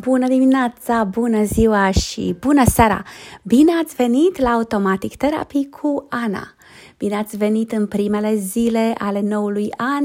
[0.00, 3.02] Bună dimineața, bună ziua și bună seara!
[3.42, 6.54] Bine ați venit la Automatic Therapy cu Ana!
[6.98, 10.04] Bine ați venit în primele zile ale noului an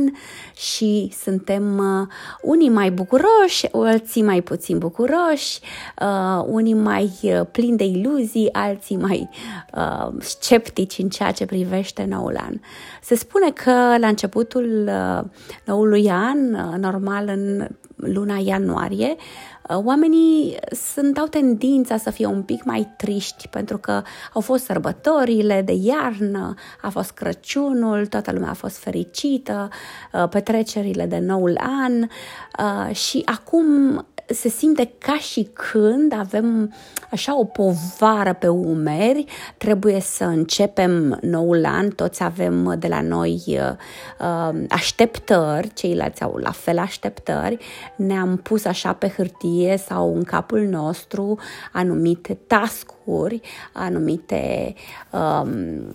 [0.56, 2.08] și suntem uh,
[2.42, 5.60] unii mai bucuroși, alții mai puțin bucuroși,
[6.02, 9.30] uh, unii mai uh, plini de iluzii, alții mai
[9.74, 12.60] uh, sceptici în ceea ce privește noul an.
[13.02, 15.24] Se spune că la începutul uh,
[15.66, 22.44] noului an, uh, normal în luna ianuarie, uh, oamenii sunt, au tendința să fie un
[22.44, 24.02] pic mai triști pentru că
[24.34, 29.70] au fost sărbătorile de iarnă, a fost Crăciunul, toată lumea a fost fericită,
[30.14, 36.74] uh, petrecerile de noul an uh, și acum se simte ca și când avem
[37.12, 39.26] așa o povară pe umeri,
[39.58, 46.52] trebuie să începem noul an, toți avem de la noi uh, așteptări, ceilalți au la
[46.52, 47.58] fel așteptări,
[47.96, 51.40] ne-am pus așa pe hârtie sau în capul nostru
[51.72, 53.42] anumite tascuri,
[53.74, 54.74] anumite
[55.12, 55.94] um,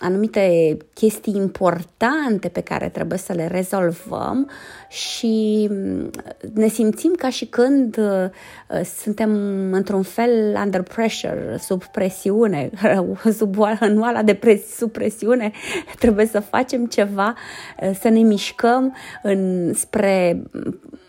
[0.00, 4.50] anumite chestii importante pe care trebuie să le rezolvăm
[4.88, 6.10] și mm,
[6.54, 8.30] ne simțim ca și când uh,
[9.02, 9.32] suntem
[9.72, 12.70] într-un fel under pressure, sub presiune,
[13.38, 15.52] sub în oala de pres- sub presiune,
[16.00, 17.34] trebuie să facem ceva,
[17.82, 20.42] uh, să ne mișcăm în, spre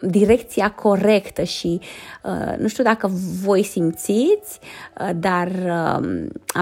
[0.08, 1.80] direcția corectă și
[2.24, 3.12] uh, nu știu dacă
[3.44, 4.60] voi simțiți,
[5.16, 5.50] dar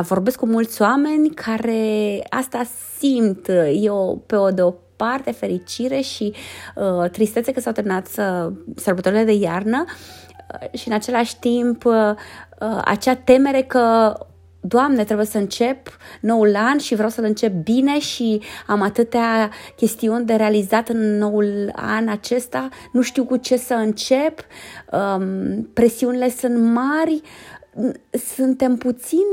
[0.01, 2.63] vorbesc cu mulți oameni care asta
[2.99, 3.47] simt.
[3.73, 6.33] Eu pe o de o parte fericire și
[6.75, 11.93] uh, tristețe că s-au terminat uh, sărbătorile de iarnă uh, și în același timp uh,
[12.59, 14.13] uh, acea temere că
[14.65, 20.25] Doamne, trebuie să încep noul an și vreau să-l încep bine și am atâtea chestiuni
[20.25, 24.39] de realizat în noul an acesta, nu știu cu ce să încep,
[24.91, 27.21] um, presiunile sunt mari,
[28.35, 29.27] suntem puțin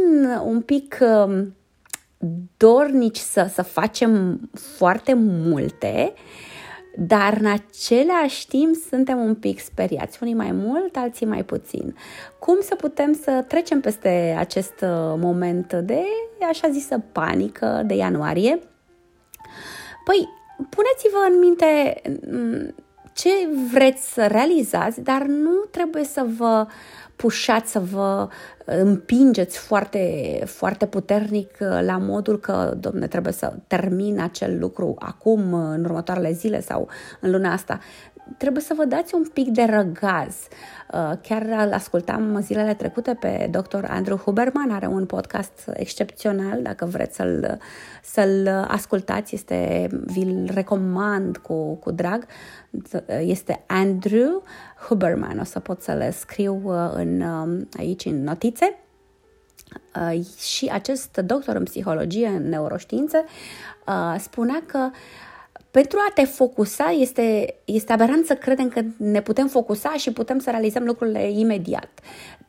[0.44, 1.54] un pic um,
[2.56, 4.40] dornici să, să facem
[4.76, 6.12] foarte multe,
[6.96, 11.96] dar în același timp suntem un pic speriați, unii mai mult, alții mai puțin.
[12.38, 16.02] Cum să putem să trecem peste acest uh, moment de,
[16.48, 18.58] așa zisă, panică de ianuarie?
[20.04, 22.00] Păi, puneți-vă în minte
[22.30, 22.74] mm,
[23.20, 23.30] ce
[23.72, 26.66] vreți să realizați, dar nu trebuie să vă
[27.16, 28.28] pușați, să vă
[28.64, 35.52] împingeți foarte, foarte puternic uh, la modul că, domne, trebuie să termin acel lucru acum,
[35.54, 36.88] în următoarele zile sau
[37.20, 37.78] în luna asta
[38.36, 40.36] trebuie să vă dați un pic de răgaz.
[40.92, 43.84] Uh, chiar îl ascultam zilele trecute pe dr.
[43.88, 47.58] Andrew Huberman, are un podcast excepțional, dacă vreți să-l,
[48.02, 52.26] să-l ascultați, este, vi-l recomand cu, cu drag.
[53.20, 54.42] Este Andrew
[54.88, 58.78] Huberman, o să pot să le scriu uh, în, um, aici în notițe.
[59.94, 63.24] Uh, și acest doctor în psihologie, în neuroștiințe,
[64.18, 64.96] spunea că uh,
[65.70, 70.38] pentru a te focusa, este, este aberant să credem că ne putem focusa și putem
[70.38, 71.88] să realizăm lucrurile imediat.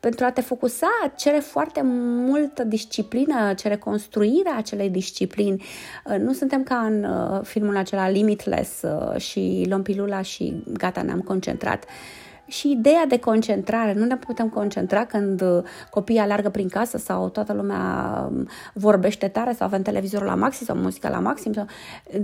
[0.00, 5.64] Pentru a te focusa cere foarte multă disciplină, cere construirea acelei disciplini.
[6.04, 11.02] Uh, nu suntem ca în uh, filmul acela Limitless uh, și luăm pilula și gata,
[11.02, 11.84] ne-am concentrat
[12.52, 13.92] și ideea de concentrare.
[13.92, 17.80] Nu ne putem concentra când uh, copiii alargă prin casă sau toată lumea
[18.30, 21.52] um, vorbește tare sau avem televizorul la maxim sau muzica la maxim.
[21.52, 21.66] Sau...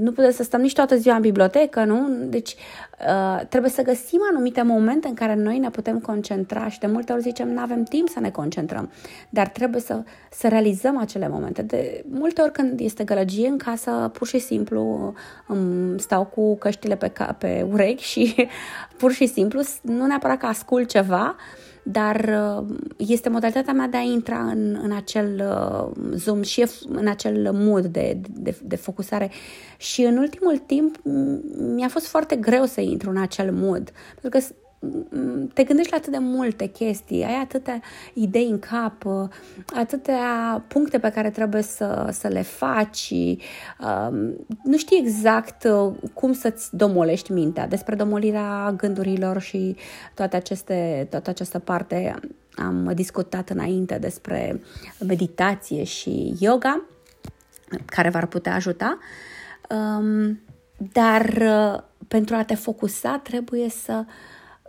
[0.00, 2.08] Nu putem să stăm nici toată ziua în bibliotecă, nu?
[2.24, 2.54] Deci
[3.00, 7.12] uh, trebuie să găsim anumite momente în care noi ne putem concentra și de multe
[7.12, 8.90] ori zicem nu avem timp să ne concentrăm,
[9.28, 11.62] dar trebuie să, să realizăm acele momente.
[11.62, 15.14] De multe ori când este gălăgie în casă, pur și simplu
[15.48, 18.34] um, stau cu căștile pe, ca, pe urechi și
[18.98, 21.36] pur și simplu nu ne neapărat că ascult ceva,
[21.82, 27.08] dar uh, este modalitatea mea de a intra în, în acel uh, zoom și în
[27.08, 29.30] acel mood de, de, de focusare.
[29.76, 31.00] Și în ultimul timp
[31.74, 34.54] mi-a fost foarte greu să intru în acel mood, pentru că
[35.54, 37.80] te gândești la atât de multe chestii, ai atâtea
[38.14, 39.04] idei în cap,
[39.74, 46.32] atâtea puncte pe care trebuie să, să le faci, um, nu știi exact uh, cum
[46.32, 47.66] să-ți domolești mintea.
[47.66, 49.76] Despre domolirea gândurilor și
[50.14, 52.14] toate aceste, toată această parte
[52.54, 54.60] am discutat înainte despre
[55.06, 56.84] meditație și yoga,
[57.84, 58.98] care v-ar putea ajuta.
[59.70, 60.40] Um,
[60.92, 64.12] dar uh, pentru a te focusa trebuie să uh,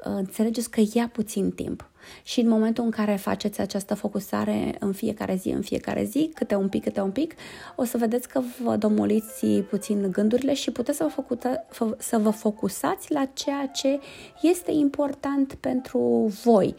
[0.04, 1.90] înțelegeți că ia puțin timp.
[2.24, 6.56] Și în momentul în care faceți această focusare în fiecare zi, în fiecare zi, câte
[6.56, 7.34] un pic, câte un pic,
[7.75, 11.66] o să vedeți că vă domoliți puțin gândurile și puteți să vă, focuta,
[11.98, 14.00] să vă focusați la ceea ce
[14.42, 16.75] este important pentru voi.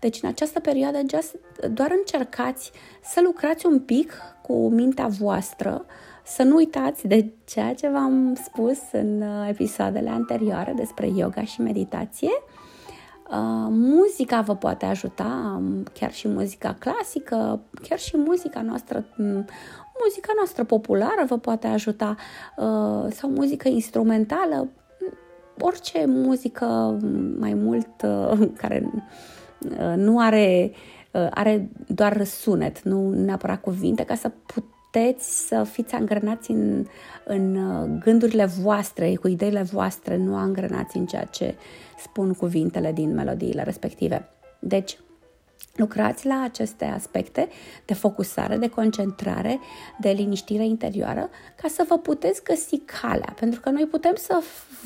[0.00, 1.36] Deci în această perioadă just,
[1.70, 2.70] doar încercați
[3.02, 4.12] să lucrați un pic
[4.42, 5.84] cu mintea voastră,
[6.24, 11.60] să nu uitați de ceea ce v-am spus în uh, episoadele anterioare despre yoga și
[11.60, 12.30] meditație.
[13.30, 19.44] Uh, muzica vă poate ajuta, um, chiar și muzica clasică, chiar și muzica noastră, um,
[20.02, 22.16] muzica noastră populară vă poate ajuta,
[22.56, 24.68] uh, sau muzică instrumentală,
[25.60, 26.98] orice muzică
[27.38, 27.88] mai mult
[28.62, 28.90] care
[29.96, 30.72] nu are,
[31.30, 36.86] are doar sunet, nu neapărat cuvinte, ca să puteți puteți să fiți angrenați în,
[37.24, 41.54] în uh, gândurile voastre, cu ideile voastre, nu angrenați în ceea ce
[41.98, 44.28] spun cuvintele din melodiile respective.
[44.58, 44.98] Deci,
[45.76, 47.48] lucrați la aceste aspecte
[47.84, 49.60] de focusare, de concentrare,
[50.00, 51.28] de liniștire interioară,
[51.62, 53.34] ca să vă puteți găsi calea.
[53.38, 54.42] Pentru că noi putem să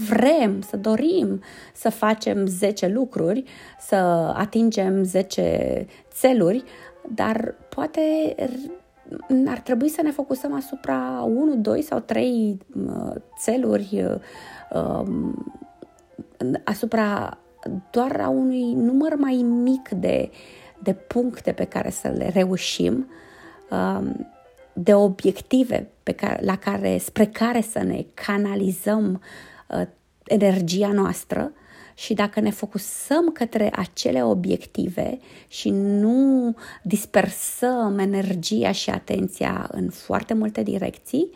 [0.08, 1.42] vrem, să dorim
[1.74, 3.44] să facem 10 lucruri,
[3.80, 3.96] să
[4.36, 6.64] atingem 10 țeluri,
[7.14, 8.34] dar poate
[9.46, 15.34] ar trebui să ne focusăm asupra 1, 2 sau 3 uh, țeluri, uh, um,
[16.64, 17.38] asupra
[17.90, 20.30] doar a unui număr mai mic de,
[20.82, 23.08] de puncte pe care să le reușim,
[23.70, 24.26] um,
[24.72, 29.22] de obiective pe care, la care, spre care să ne canalizăm
[29.68, 29.86] uh,
[30.24, 31.52] energia noastră
[31.98, 35.18] și dacă ne focusăm către acele obiective
[35.48, 41.30] și nu dispersăm energia și atenția în foarte multe direcții,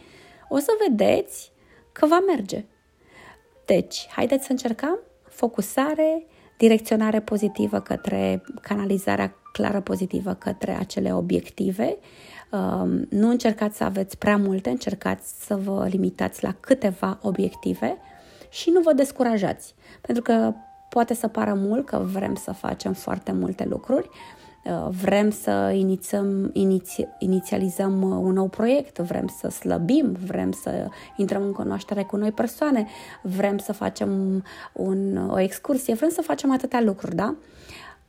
[0.49, 1.53] o să vedeți
[1.93, 2.65] că va merge.
[3.67, 4.99] Deci, haideți să încercăm
[5.29, 6.27] focusare,
[6.59, 11.97] direcționare pozitivă către canalizarea clară pozitivă către acele obiective.
[12.51, 17.99] Um, nu încercați să aveți prea multe, încercați să vă limitați la câteva obiective
[18.53, 19.75] și nu vă descurajați.
[20.01, 20.55] Pentru că
[20.89, 24.09] poate să pară mult că vrem să facem foarte multe lucruri,
[24.65, 30.89] uh, vrem să inițăm, iniți, inițializăm uh, un nou proiect, vrem să slăbim, vrem să
[31.17, 32.87] intrăm în cunoaștere cu noi persoane,
[33.23, 37.35] vrem să facem un, o excursie, vrem să facem atâtea lucruri, da?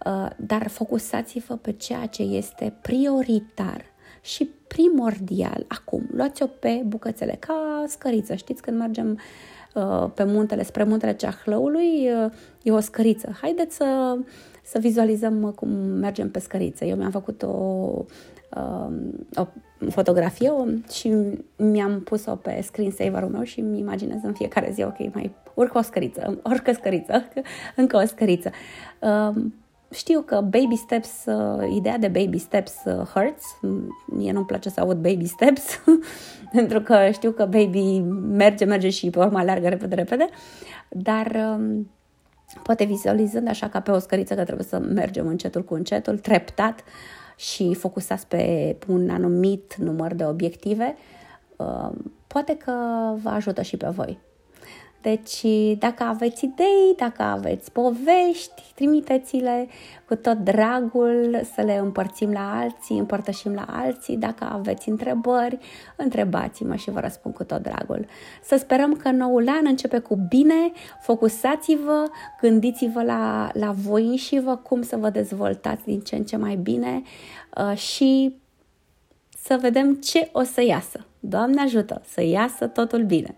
[0.05, 3.81] Uh, dar focusați-vă pe ceea ce este prioritar
[4.21, 6.09] și primordial acum.
[6.11, 8.35] Luați-o pe bucățele, ca scăriță.
[8.35, 9.62] Știți când mergem Uh,
[10.13, 12.31] pe muntele, spre muntele Ceahlăului, uh,
[12.63, 13.37] e o scăriță.
[13.41, 14.17] Haideți să,
[14.63, 16.85] să vizualizăm cum mergem pe scăriță.
[16.85, 17.47] Eu mi-am făcut o,
[18.57, 19.47] um, o
[19.89, 20.51] fotografie
[20.91, 21.13] și
[21.57, 25.81] mi-am pus-o pe screensaver-ul meu și îmi imaginez în fiecare zi, ok, mai urcă o
[25.81, 27.23] scăriță, urcă scăriță,
[27.75, 28.49] încă o scăriță.
[28.99, 29.53] Um,
[29.93, 33.43] știu că baby steps, uh, ideea de baby steps uh, hurts.
[34.05, 35.63] Mie nu-mi place să aud baby steps,
[36.57, 40.29] pentru că știu că baby merge, merge și pe urmă aleargă repede, repede.
[40.89, 41.91] Dar um,
[42.63, 46.83] poate vizualizând așa ca pe o scăriță că trebuie să mergem încetul cu încetul, treptat
[47.35, 50.95] și focusați pe un anumit număr de obiective,
[51.55, 51.89] uh,
[52.27, 52.73] poate că
[53.23, 54.19] vă ajută și pe voi.
[55.03, 55.45] Deci,
[55.77, 59.67] dacă aveți idei, dacă aveți povești, trimiteți-le
[60.07, 64.17] cu tot dragul să le împărțim la alții, împărtășim la alții.
[64.17, 65.57] Dacă aveți întrebări,
[65.95, 68.05] întrebați-mă și vă răspund cu tot dragul.
[68.43, 70.71] Să sperăm că noul an începe cu bine,
[71.01, 72.05] focusați-vă,
[72.41, 76.55] gândiți-vă la, la voi și vă cum să vă dezvoltați din ce în ce mai
[76.55, 77.01] bine
[77.57, 78.35] uh, și
[79.37, 81.05] să vedem ce o să iasă.
[81.19, 83.37] Doamne ajută să iasă totul bine!